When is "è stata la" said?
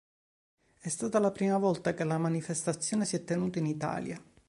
0.79-1.29